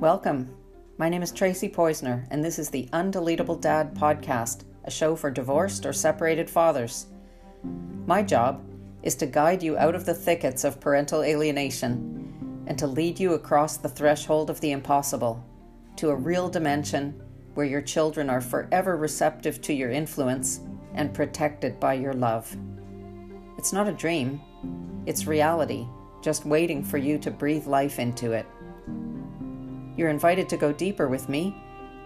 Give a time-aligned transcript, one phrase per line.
[0.00, 0.54] Welcome.
[0.96, 5.28] My name is Tracy Poisner, and this is the Undeletable Dad podcast, a show for
[5.28, 7.08] divorced or separated fathers.
[8.06, 8.64] My job
[9.02, 13.32] is to guide you out of the thickets of parental alienation and to lead you
[13.32, 15.44] across the threshold of the impossible
[15.96, 17.20] to a real dimension
[17.54, 20.60] where your children are forever receptive to your influence
[20.94, 22.56] and protected by your love.
[23.58, 24.40] It's not a dream,
[25.06, 25.88] it's reality,
[26.22, 28.46] just waiting for you to breathe life into it.
[29.98, 31.56] You're invited to go deeper with me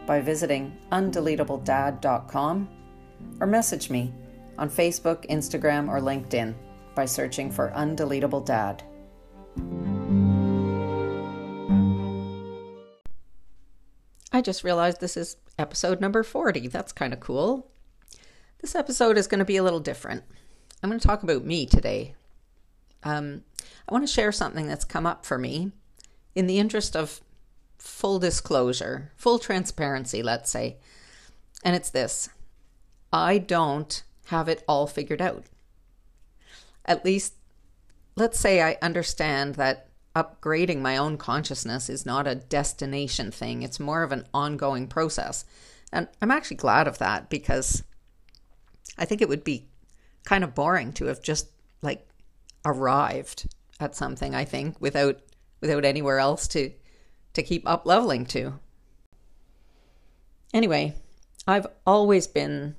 [0.07, 2.69] by visiting undeletabledad.com
[3.39, 4.15] or message me
[4.57, 6.55] on Facebook, Instagram, or LinkedIn
[6.95, 8.83] by searching for Undeletable Dad.
[14.33, 16.69] I just realized this is episode number 40.
[16.69, 17.71] That's kind of cool.
[18.63, 20.25] This episode is going to be a little different.
[20.83, 22.15] I'm going to talk about me today.
[23.03, 23.43] Um,
[23.87, 25.73] I want to share something that's come up for me
[26.35, 27.21] in the interest of
[27.83, 30.77] full disclosure, full transparency, let's say.
[31.65, 32.31] And it's this
[33.13, 35.45] I don't have it all figured out.
[36.85, 37.35] At least,
[38.17, 43.81] let's say I understand that upgrading my own consciousness is not a destination thing, it's
[43.81, 45.45] more of an ongoing process.
[45.93, 47.83] And I'm actually glad of that because
[48.97, 49.67] I think it would be
[50.25, 51.49] kind of boring to have just
[51.83, 52.07] like
[52.65, 55.21] arrived at something, I think, without
[55.61, 56.73] without anywhere else to
[57.35, 58.59] to keep up leveling to.
[60.53, 60.95] Anyway,
[61.47, 62.77] I've always been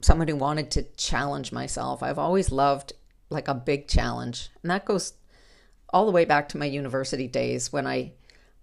[0.00, 2.02] someone who wanted to challenge myself.
[2.02, 2.92] I've always loved
[3.30, 4.50] like a big challenge.
[4.62, 5.14] And that goes
[5.90, 8.12] all the way back to my university days when I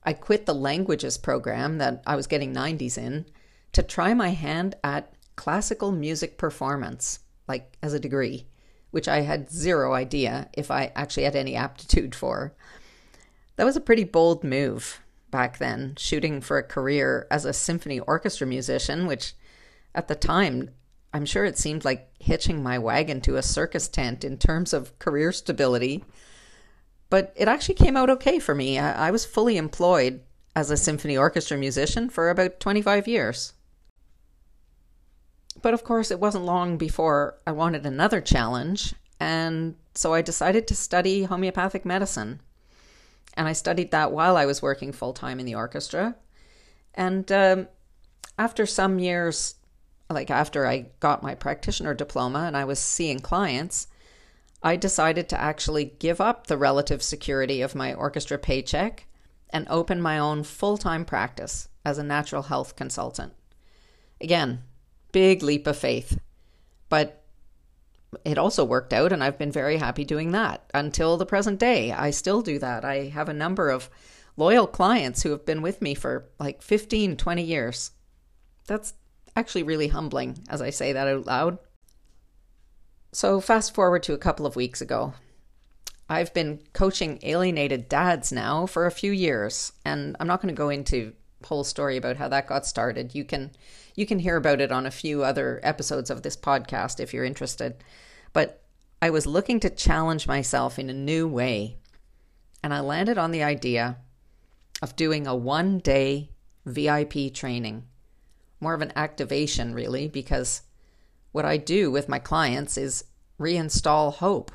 [0.03, 3.25] I quit the languages program that I was getting 90s in
[3.73, 8.47] to try my hand at classical music performance, like as a degree,
[8.91, 12.53] which I had zero idea if I actually had any aptitude for.
[13.57, 15.01] That was a pretty bold move
[15.31, 19.33] back then, shooting for a career as a symphony orchestra musician, which
[19.93, 20.69] at the time,
[21.13, 24.97] I'm sure it seemed like hitching my wagon to a circus tent in terms of
[24.99, 26.03] career stability.
[27.09, 28.77] But it actually came out okay for me.
[28.77, 30.21] I, was fully employed
[30.55, 33.53] as a symphony orchestra musician for about 25 years.
[35.61, 40.67] But of course, it wasn't long before I wanted another challenge, and so I decided
[40.67, 42.41] to study homeopathic medicine.
[43.35, 46.15] And I studied that while I was working full time in the orchestra.
[46.93, 47.67] And um,
[48.37, 49.55] after some years,
[50.09, 53.87] like after I got my practitioner diploma and I was seeing clients,
[54.61, 59.05] I decided to actually give up the relative security of my orchestra paycheck
[59.49, 63.33] and open my own full time practice as a natural health consultant.
[64.21, 64.63] Again,
[65.11, 66.19] big leap of faith.
[66.89, 67.18] But
[68.25, 71.91] it also worked out, and I've been very happy doing that until the present day.
[71.91, 72.83] I still do that.
[72.83, 73.89] I have a number of
[74.35, 77.91] loyal clients who have been with me for like 15, 20 years.
[78.67, 78.93] That's
[79.35, 81.59] actually really humbling as I say that out loud.
[83.11, 85.13] So, fast forward to a couple of weeks ago.
[86.07, 90.57] I've been coaching alienated dads now for a few years, and I'm not going to
[90.57, 91.13] go into
[91.45, 93.15] whole story about how that got started.
[93.15, 93.51] You can
[93.95, 97.25] you can hear about it on a few other episodes of this podcast if you're
[97.25, 97.83] interested.
[98.33, 98.63] But
[99.01, 101.77] I was looking to challenge myself in a new way.
[102.63, 103.97] And I landed on the idea
[104.81, 106.29] of doing a one day
[106.65, 107.85] VIP training,
[108.59, 110.61] more of an activation, really, because
[111.31, 113.05] what I do with my clients is
[113.39, 114.51] reinstall hope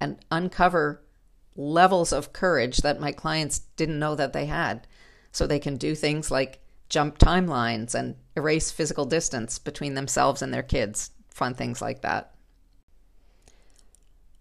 [0.00, 1.02] and uncover
[1.56, 4.86] levels of courage that my clients didn't know that they had.
[5.32, 10.52] So they can do things like jump timelines and erase physical distance between themselves and
[10.52, 12.34] their kids, fun things like that.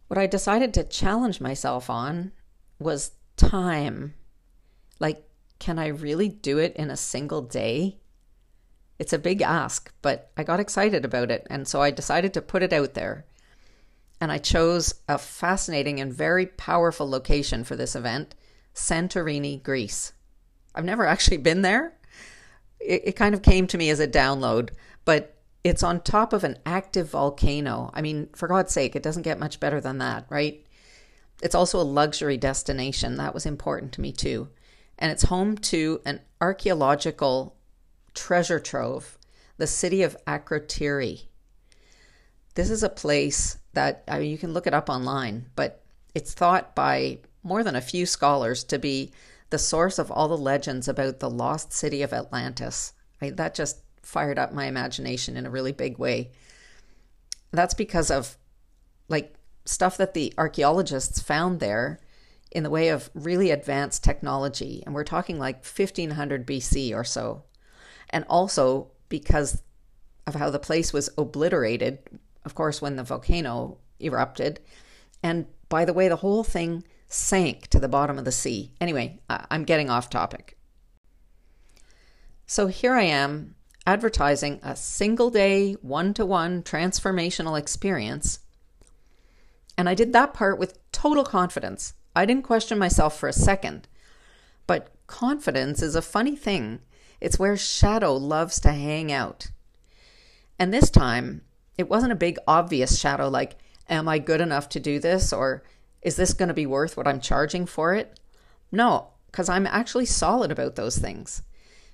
[0.07, 2.31] What I decided to challenge myself on
[2.79, 4.15] was time.
[4.99, 5.23] Like,
[5.59, 7.99] can I really do it in a single day?
[8.97, 12.41] It's a big ask, but I got excited about it, and so I decided to
[12.41, 13.25] put it out there.
[14.19, 18.35] And I chose a fascinating and very powerful location for this event
[18.73, 20.13] Santorini, Greece.
[20.75, 21.93] I've never actually been there,
[22.79, 24.69] it, it kind of came to me as a download,
[25.05, 27.91] but it's on top of an active volcano.
[27.93, 30.65] I mean, for God's sake, it doesn't get much better than that, right?
[31.41, 33.17] It's also a luxury destination.
[33.17, 34.49] That was important to me too.
[34.97, 37.55] And it's home to an archaeological
[38.13, 39.17] treasure trove,
[39.57, 41.23] the city of Akrotiri.
[42.55, 45.83] This is a place that I mean, you can look it up online, but
[46.13, 49.11] it's thought by more than a few scholars to be
[49.49, 52.93] the source of all the legends about the lost city of Atlantis.
[53.21, 53.35] Right?
[53.35, 56.31] That just fired up my imagination in a really big way.
[57.51, 58.37] That's because of
[59.07, 59.35] like
[59.65, 61.99] stuff that the archaeologists found there
[62.51, 64.83] in the way of really advanced technology.
[64.85, 67.43] And we're talking like 1500 BC or so.
[68.09, 69.61] And also because
[70.25, 71.99] of how the place was obliterated,
[72.45, 74.59] of course, when the volcano erupted.
[75.21, 78.71] And by the way, the whole thing sank to the bottom of the sea.
[78.79, 80.57] Anyway, I'm getting off topic.
[82.45, 88.39] So here I am advertising a single day, one to one transformational experience.
[89.77, 91.93] And I did that part with total confidence.
[92.15, 93.87] I didn't question myself for a second.
[94.67, 96.79] But confidence is a funny thing.
[97.19, 99.51] It's where shadow loves to hang out.
[100.59, 101.41] And this time,
[101.77, 103.55] it wasn't a big obvious shadow like,
[103.89, 105.33] am I good enough to do this?
[105.33, 105.63] Or
[106.01, 108.19] is this going to be worth what I'm charging for it?
[108.71, 111.41] No, because I'm actually solid about those things.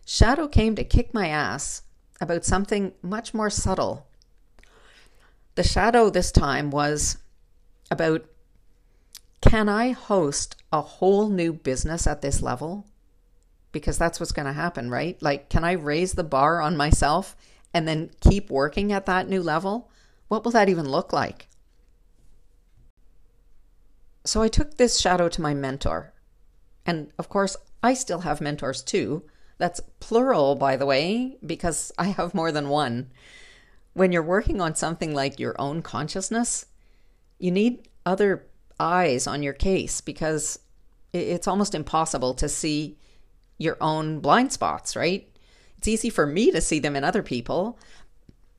[0.05, 1.81] Shadow came to kick my ass
[2.21, 4.07] about something much more subtle.
[5.55, 7.17] The shadow this time was
[7.89, 8.25] about
[9.41, 12.85] can I host a whole new business at this level?
[13.71, 15.21] Because that's what's going to happen, right?
[15.21, 17.35] Like, can I raise the bar on myself
[17.73, 19.91] and then keep working at that new level?
[20.29, 21.47] What will that even look like?
[24.25, 26.13] So I took this shadow to my mentor.
[26.85, 29.23] And of course, I still have mentors too.
[29.57, 33.11] That's plural, by the way, because I have more than one.
[33.93, 36.65] When you're working on something like your own consciousness,
[37.39, 38.47] you need other
[38.79, 40.59] eyes on your case because
[41.13, 42.97] it's almost impossible to see
[43.57, 45.29] your own blind spots, right?
[45.77, 47.79] It's easy for me to see them in other people.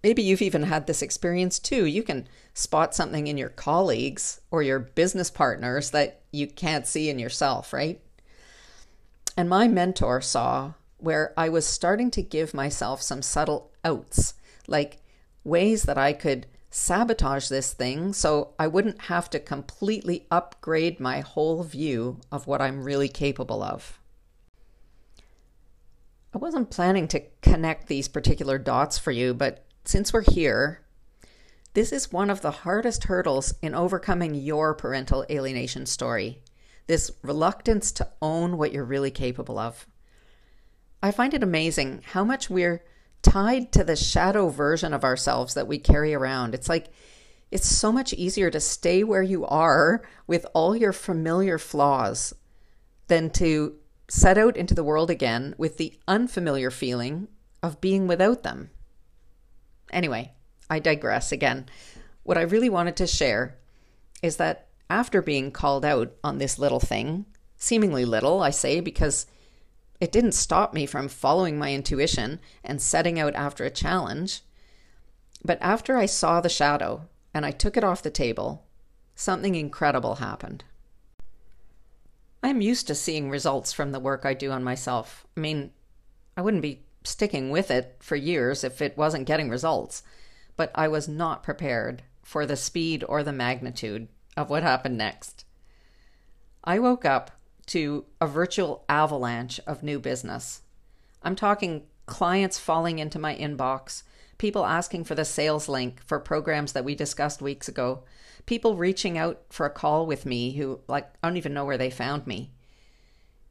[0.06, 1.84] Maybe you've even had this experience too.
[1.84, 7.10] You can spot something in your colleagues or your business partners that you can't see
[7.10, 8.00] in yourself, right?
[9.36, 14.34] And my mentor saw where I was starting to give myself some subtle outs,
[14.68, 14.98] like
[15.42, 21.18] ways that I could sabotage this thing so I wouldn't have to completely upgrade my
[21.18, 23.98] whole view of what I'm really capable of.
[26.32, 30.80] I wasn't planning to connect these particular dots for you, but since we're here,
[31.74, 36.42] this is one of the hardest hurdles in overcoming your parental alienation story
[36.86, 39.86] this reluctance to own what you're really capable of.
[41.02, 42.84] I find it amazing how much we're
[43.22, 46.54] tied to the shadow version of ourselves that we carry around.
[46.54, 46.88] It's like
[47.50, 52.34] it's so much easier to stay where you are with all your familiar flaws
[53.08, 53.74] than to
[54.08, 57.28] set out into the world again with the unfamiliar feeling
[57.62, 58.70] of being without them.
[59.90, 60.32] Anyway,
[60.68, 61.66] I digress again.
[62.22, 63.56] What I really wanted to share
[64.22, 69.26] is that after being called out on this little thing, seemingly little, I say, because
[70.00, 74.42] it didn't stop me from following my intuition and setting out after a challenge.
[75.44, 78.64] But after I saw the shadow and I took it off the table,
[79.14, 80.64] something incredible happened.
[82.42, 85.26] I'm used to seeing results from the work I do on myself.
[85.36, 85.72] I mean,
[86.36, 90.02] I wouldn't be sticking with it for years if it wasn't getting results,
[90.56, 95.44] but I was not prepared for the speed or the magnitude of what happened next.
[96.64, 97.30] I woke up
[97.66, 100.62] to a virtual avalanche of new business.
[101.22, 104.02] I'm talking clients falling into my inbox,
[104.38, 108.04] people asking for the sales link for programs that we discussed weeks ago,
[108.46, 111.78] people reaching out for a call with me who, like, I don't even know where
[111.78, 112.52] they found me.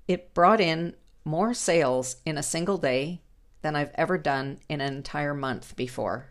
[0.08, 0.96] It brought in
[1.26, 3.22] more sales in a single day
[3.66, 6.28] than I've ever done in an entire month before.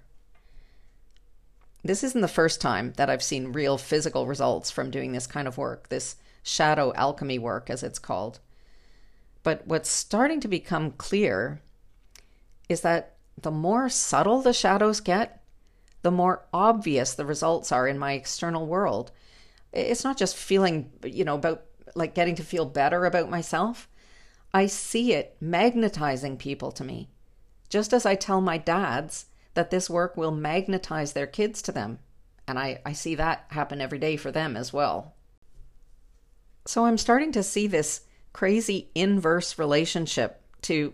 [1.83, 5.49] This isn't the first time that I've seen real physical results from doing this kind
[5.49, 6.15] of work, this
[6.45, 8.39] shadow alchemy work, as it's called.
[9.43, 11.61] But what's starting to become clear
[12.69, 15.43] is that the more subtle the shadows get,
[16.03, 19.11] the more obvious the results are in my external world.
[19.73, 21.65] It's not just feeling, you know, about
[21.97, 23.89] like getting to feel better about myself.
[24.53, 27.09] I see it magnetizing people to me.
[27.69, 31.99] Just as I tell my dads that this work will magnetize their kids to them.
[32.47, 35.15] And I, I see that happen every day for them as well.
[36.67, 38.03] So I'm starting to see this
[38.33, 40.93] crazy inverse relationship to,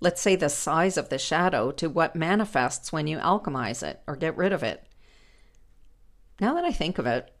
[0.00, 4.16] let's say, the size of the shadow to what manifests when you alchemize it or
[4.16, 4.84] get rid of it.
[6.40, 7.32] Now that I think of it,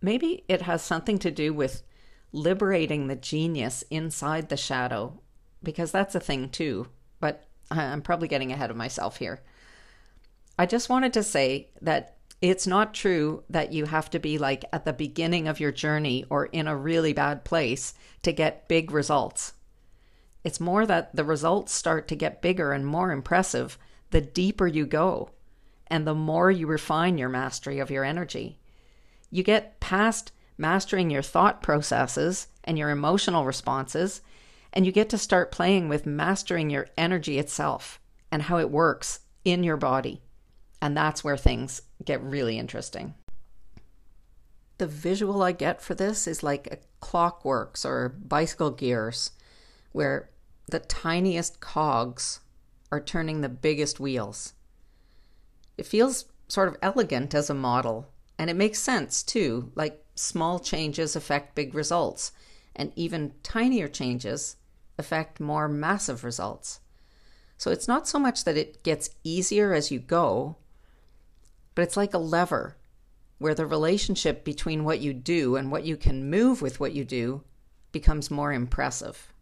[0.00, 1.82] maybe it has something to do with
[2.32, 5.20] liberating the genius inside the shadow,
[5.62, 6.88] because that's a thing too.
[7.20, 7.44] But
[7.78, 9.42] I'm probably getting ahead of myself here.
[10.58, 14.64] I just wanted to say that it's not true that you have to be like
[14.72, 18.90] at the beginning of your journey or in a really bad place to get big
[18.90, 19.54] results.
[20.44, 23.78] It's more that the results start to get bigger and more impressive
[24.10, 25.30] the deeper you go
[25.86, 28.58] and the more you refine your mastery of your energy.
[29.30, 34.20] You get past mastering your thought processes and your emotional responses,
[34.74, 38.00] and you get to start playing with mastering your energy itself
[38.30, 40.20] and how it works in your body.
[40.82, 43.14] And that's where things get really interesting.
[44.78, 49.30] The visual I get for this is like a clockworks or bicycle gears,
[49.92, 50.30] where
[50.66, 52.40] the tiniest cogs
[52.90, 54.54] are turning the biggest wheels.
[55.78, 60.58] It feels sort of elegant as a model, and it makes sense too, like small
[60.58, 62.32] changes affect big results,
[62.74, 64.56] and even tinier changes
[64.98, 66.80] affect more massive results.
[67.56, 70.56] So it's not so much that it gets easier as you go,
[71.74, 72.76] but it's like a lever
[73.38, 77.04] where the relationship between what you do and what you can move with what you
[77.04, 77.42] do
[77.92, 79.32] becomes more impressive.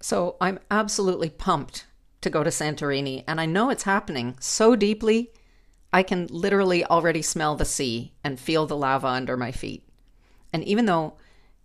[0.00, 1.86] So I'm absolutely pumped
[2.20, 5.30] to go to Santorini, and I know it's happening so deeply,
[5.92, 9.88] I can literally already smell the sea and feel the lava under my feet.
[10.52, 11.14] And even though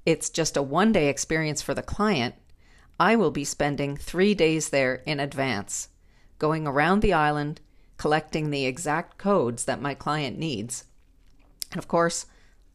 [0.09, 2.33] it's just a one day experience for the client,
[2.99, 5.89] I will be spending three days there in advance,
[6.39, 7.61] going around the island,
[7.97, 10.85] collecting the exact codes that my client needs.
[11.71, 12.25] And of course,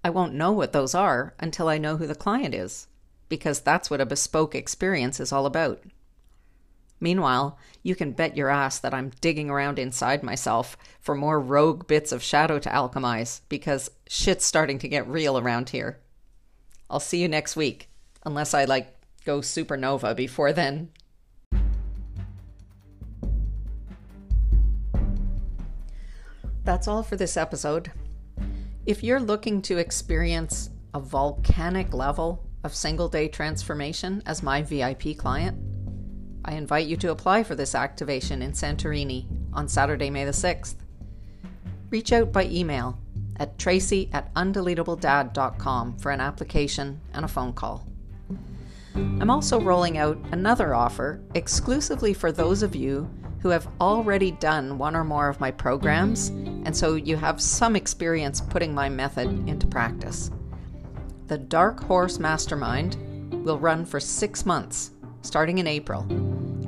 [0.05, 2.87] I won't know what those are until I know who the client is,
[3.29, 5.83] because that's what a bespoke experience is all about.
[7.01, 11.89] Meanwhile, you can bet your ass that I'm digging around inside myself for more rogue
[11.89, 15.99] bits of shadow to alchemize, because shit's starting to get real around here.
[16.95, 17.91] I'll see you next week,
[18.25, 20.91] unless I like go supernova before then.
[26.63, 27.91] That's all for this episode.
[28.87, 35.19] If you're looking to experience a volcanic level of single day transformation as my VIP
[35.19, 35.59] client,
[36.45, 40.77] I invite you to apply for this activation in Santorini on Saturday, May the 6th.
[41.91, 43.01] Reach out by email
[43.37, 47.87] at tracy at undeletabledad.com for an application and a phone call.
[48.95, 53.11] I'm also rolling out another offer exclusively for those of you
[53.41, 57.77] who have already done one or more of my programs, and so you have some
[57.77, 60.31] experience putting my method into practice.
[61.27, 62.97] The Dark Horse Mastermind
[63.45, 66.07] will run for six months, starting in April.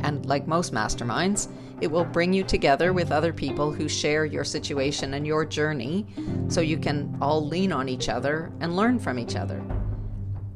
[0.06, 1.48] And like most masterminds,
[1.80, 6.06] it will bring you together with other people who share your situation and your journey
[6.48, 9.60] so you can all lean on each other and learn from each other.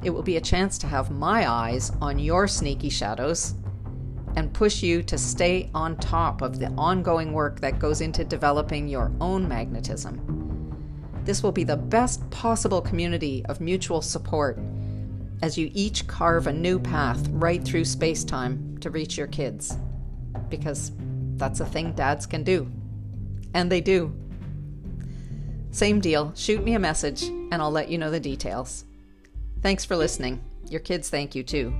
[0.04, 3.54] It will be a chance to have my eyes on your sneaky shadows
[4.36, 8.86] and push you to stay on top of the ongoing work that goes into developing
[8.86, 10.70] your own magnetism.
[11.24, 14.60] This will be the best possible community of mutual support
[15.42, 19.76] as you each carve a new path right through space time to reach your kids.
[20.48, 20.92] Because
[21.36, 22.70] that's a thing dads can do.
[23.54, 24.14] And they do.
[25.70, 26.32] Same deal.
[26.34, 28.84] Shoot me a message and I'll let you know the details.
[29.62, 30.42] Thanks for listening.
[30.68, 31.74] Your kids thank you too.